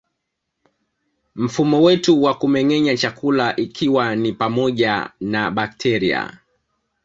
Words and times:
Mfumo 1.35 1.81
wetu 1.83 2.23
wa 2.23 2.33
kumengenya 2.33 2.97
chakula 2.97 3.55
ikiwa 3.55 4.15
ni 4.15 4.33
pamoja 4.33 5.11
na 5.19 5.51
bakteria 5.51 6.37